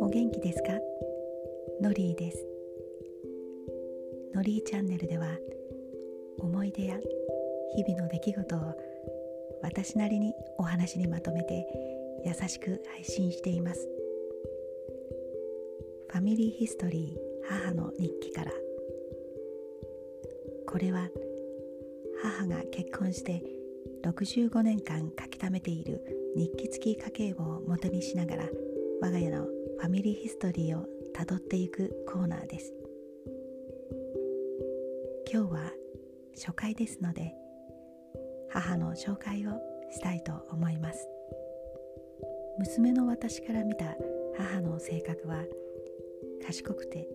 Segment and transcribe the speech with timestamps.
[0.00, 0.68] お元気ですか？
[1.82, 2.46] のりーです。
[4.34, 5.26] のりーチャンネルでは
[6.38, 6.98] 思い出や
[7.76, 8.58] 日々の出来事を
[9.62, 11.66] 私なりにお話にまとめて
[12.24, 13.86] 優しく配信しています。
[16.10, 18.52] ファミリーヒストリー母の日記から。
[20.66, 21.10] これは
[22.22, 23.42] 母が結婚して
[24.04, 26.02] 65年間書き溜めている
[26.36, 28.44] 日記付き家計簿を元にしながら
[29.00, 32.74] 我が家のファミリーヒストリーをたどっていくコーナーです。
[35.32, 35.70] 今日は
[36.34, 37.34] 初回ですので
[38.50, 39.52] 母の紹介を
[39.90, 41.08] したいと思います。
[42.58, 43.96] 娘の私から見た
[44.36, 45.44] 母の性格は
[46.46, 47.08] 賢くて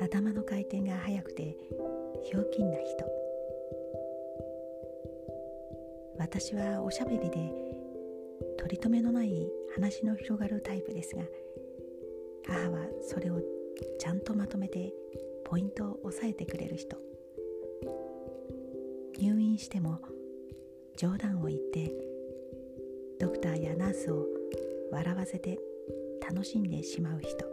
[0.00, 1.56] 頭の回転が速くて
[2.22, 3.17] ひょうきんな人。
[6.18, 7.52] 私はおしゃべりで
[8.58, 11.22] 取り留めのない話の広がるタイプですが
[12.46, 13.40] 母はそれを
[13.98, 14.92] ちゃんとまとめて
[15.44, 16.96] ポイントを押さえてくれる人。
[19.18, 19.98] 入院しても
[20.96, 21.92] 冗談を言って
[23.18, 24.26] ドクターやナースを
[24.92, 25.58] 笑わせて
[26.28, 27.44] 楽しんでしまう人。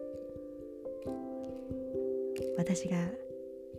[2.57, 2.97] 私が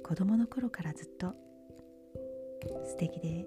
[0.02, 1.32] 子供の頃からずっと
[2.84, 3.46] 素敵で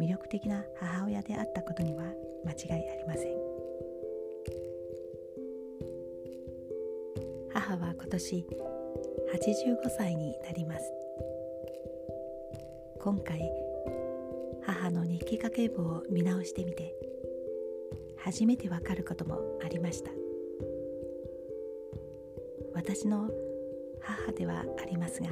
[0.00, 2.04] 魅力的な母親であったことには
[2.46, 3.36] 間違いありません。
[7.52, 8.46] 母は今年
[9.34, 10.90] 85歳になります。
[12.98, 13.42] 今回
[14.62, 16.94] 母の日記家計簿を見直してみて
[18.16, 20.10] 初めてわかることもありました。
[22.72, 23.30] 私の
[24.00, 25.28] 母ではありますが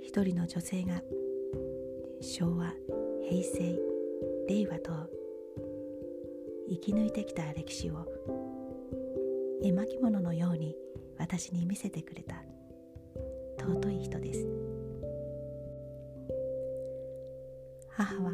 [0.00, 1.02] 一人の女性が
[2.20, 2.72] 昭和
[3.28, 3.78] 平成
[4.48, 4.92] 令和と
[6.68, 8.06] 生き抜いてきた歴史を。
[9.62, 10.76] 絵巻物のように
[11.18, 12.42] 私に見せてくれた。
[13.58, 14.46] 尊い人です。
[17.90, 18.32] 母は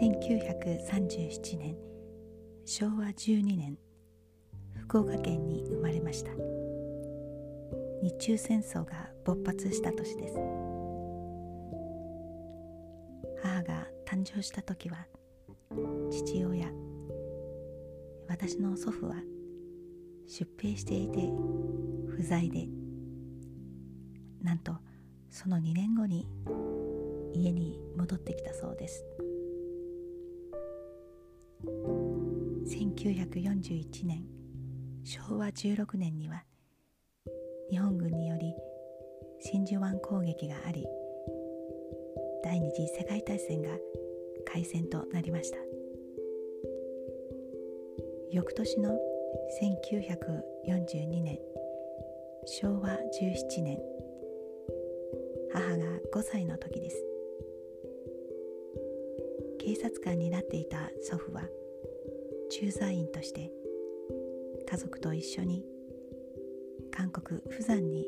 [0.00, 1.76] 1937年
[2.66, 3.78] 昭和12年
[4.74, 6.30] 福岡県に生まれました。
[8.02, 10.59] 日中戦争が勃発した年です。
[13.42, 15.06] 母が誕生した時は
[16.10, 16.68] 父親
[18.28, 19.16] 私の祖父は
[20.26, 21.30] 出兵していて
[22.08, 22.68] 不在で
[24.42, 24.76] なんと
[25.30, 26.26] その2年後に
[27.34, 29.04] 家に戻ってきたそうです。
[32.66, 34.24] 1941年
[35.04, 36.44] 昭和16年には
[37.70, 38.54] 日本軍により
[39.40, 40.86] 真珠湾攻撃があり
[42.42, 43.70] 第二次世界大戦が
[44.44, 45.58] 開戦となりました。
[48.30, 48.98] 翌年の
[49.60, 51.38] 1942年
[52.46, 53.78] 昭和17年
[55.52, 55.84] 母が
[56.14, 57.04] 5歳の時です。
[59.58, 61.42] 警察官になっていた祖父は
[62.50, 63.50] 駐在員として
[64.68, 65.64] 家族と一緒に
[66.90, 68.06] 韓国釜山に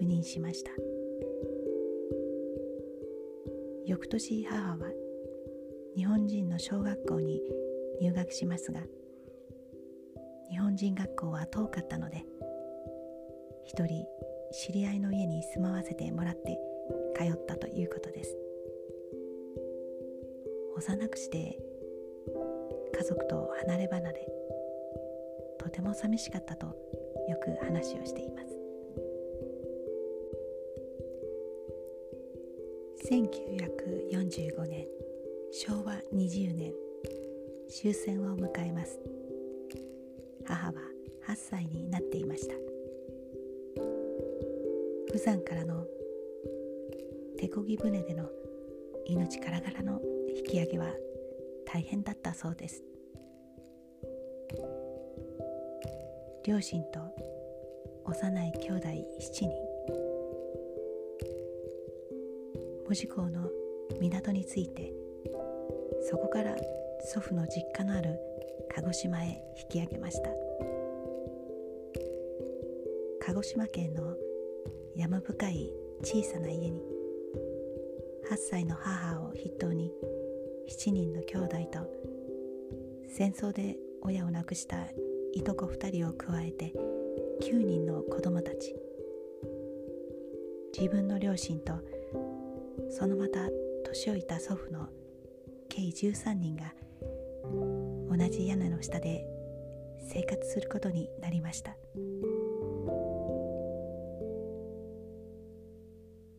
[0.00, 0.89] 赴任しました。
[3.90, 4.92] 翌年母は
[5.96, 7.42] 日本人の小学校に
[8.00, 8.82] 入学しますが
[10.48, 12.24] 日本人学校は遠かったので
[13.64, 14.04] 一人
[14.52, 16.56] 知り合いの家に住まわせてもらって
[17.16, 18.36] 通ったということです。
[20.76, 21.58] 幼くして
[22.96, 24.28] 家族と離れ離れ
[25.58, 26.66] とても寂しかったと
[27.28, 28.59] よく話をしています。
[33.10, 34.86] 1945年
[35.50, 36.72] 昭和20年
[37.68, 39.00] 終戦を迎えます。
[40.46, 40.74] 母は
[41.26, 42.54] 8歳になっていました。
[45.08, 45.84] 釜山からの
[47.36, 48.28] 手漕ぎ船での
[49.06, 50.00] 命からがらの
[50.36, 50.86] 引き上げは
[51.66, 52.84] 大変だったそうです。
[56.46, 57.00] 両親と
[58.04, 59.69] 幼い兄弟7人。
[62.90, 63.48] 門司港の
[64.00, 64.92] 港に着いて
[66.10, 66.56] そこから
[67.04, 68.18] 祖父の実家のある
[68.74, 70.30] 鹿児島へ引き上げました。
[73.20, 74.16] 鹿児島県の
[74.96, 75.72] 山深い
[76.02, 76.82] 小さな家に
[78.28, 79.92] 8歳の母を筆頭に
[80.68, 81.88] 7人の兄弟と
[83.06, 84.88] 戦争で親を亡くした
[85.32, 86.72] いとこ2人を加えて
[87.40, 88.74] 9人の子供たち。
[90.76, 91.74] 自分の両親と
[92.88, 93.48] そのまた
[93.84, 94.88] 年老いた祖父の
[95.68, 96.72] 計13人が
[98.08, 99.26] 同じ屋根の下で
[100.08, 101.76] 生活することになりました。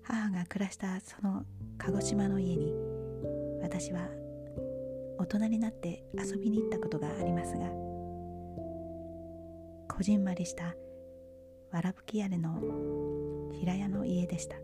[0.03, 1.45] 母が暮らしたその
[1.77, 2.73] 鹿児島の家に
[3.61, 4.09] 私は
[5.17, 7.67] 大人になって遊びに行ったことがありますが
[9.87, 10.75] こじんまりした
[11.71, 12.59] わらぶき屋根の
[13.53, 14.57] 平屋の家でした。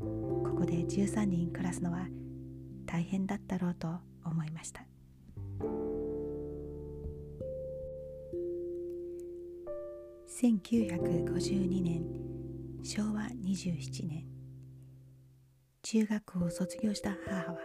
[0.00, 2.06] ここで13人暮らすのは
[2.86, 3.88] 大変だったろうと
[4.24, 4.84] 思いました。
[10.42, 12.02] 1952年
[12.82, 14.24] 昭和27年
[15.82, 17.58] 中学校を卒業した母は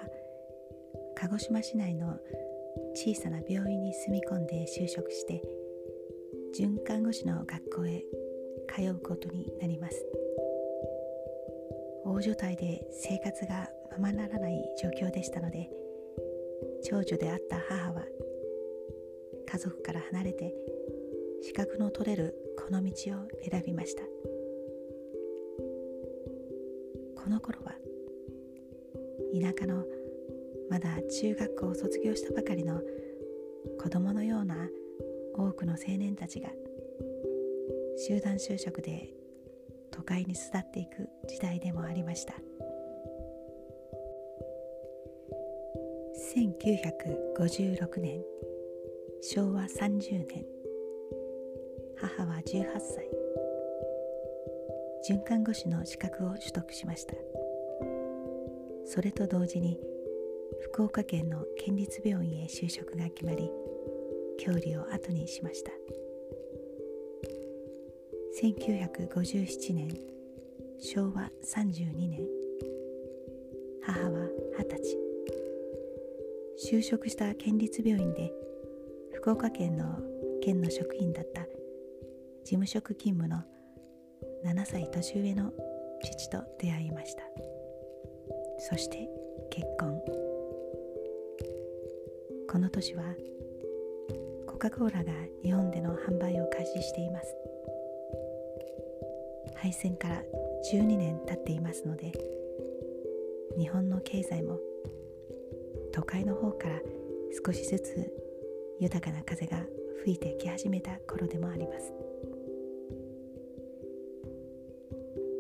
[1.16, 2.18] 鹿児島市内の
[2.96, 5.42] 小さな病院に住み込んで就職して
[6.54, 8.04] 准看護師の学校へ
[8.68, 10.06] 通うことになります。
[12.06, 15.70] 大所帯で生活がままならない状況でしたので
[16.84, 18.04] 長女であった母は
[19.52, 20.54] 家族から離れて
[21.42, 24.04] 資格の取れるこの道を選びました。
[27.16, 27.74] この頃は
[29.34, 29.84] 田舎の
[30.70, 32.82] まだ中学校を卒業したばかりの
[33.82, 34.56] 子供のような
[35.34, 36.50] 多くの青年たちが
[37.98, 39.10] 集団就職で
[39.96, 42.34] 都会に巣立っていく時代でもありました。
[46.36, 48.22] 1956年
[49.22, 50.46] 昭和30年
[51.96, 53.10] 母は18歳。
[55.08, 57.14] 准看護師の資格を取得しました。
[58.86, 59.80] それと同時に
[60.62, 63.50] 福岡県の県立病院へ就職が決まり
[64.40, 65.72] 郷里を後にしました。
[68.42, 69.88] 1957年
[70.78, 72.20] 昭和32年
[73.82, 74.28] 母は
[74.58, 74.98] 二十
[76.58, 76.78] 歳。
[76.78, 78.34] 就職した県立病院で
[79.14, 79.86] 福岡県の
[80.44, 81.48] 県の職員だった事
[82.50, 83.42] 務職勤務の
[84.44, 85.54] 7歳年上の
[86.04, 87.24] 父と出会いました。
[88.60, 89.08] そして
[89.50, 89.98] 結婚。
[92.50, 93.04] この年は
[94.46, 97.55] コカ・コーラが日本での販売を開始しています。
[99.56, 100.22] 敗戦から
[100.72, 102.12] 12年経っていますので
[103.58, 104.60] 日本の経済も
[105.94, 106.80] 都会の方から
[107.46, 108.14] 少しずつ
[108.80, 109.58] 豊かな風が
[110.04, 111.94] 吹いてき始めた頃でもあります。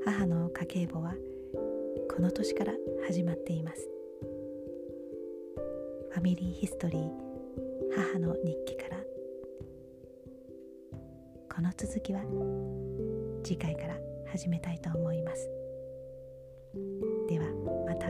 [0.05, 1.13] 母の家計簿は
[2.15, 2.73] この年から
[3.07, 3.89] 始まっています。
[6.11, 7.11] ファミリーヒストリー
[7.95, 8.97] 母の日記から。
[11.53, 12.21] この続きは
[13.43, 14.04] 次回から。
[14.37, 15.49] 始めたいと思います。
[17.29, 17.45] では
[17.87, 18.09] また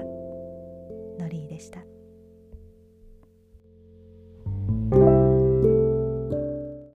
[1.24, 1.95] のりーでした。